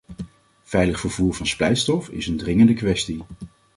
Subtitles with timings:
[0.63, 3.23] Veilig vervoer van splijtstof is een dringende kwestie.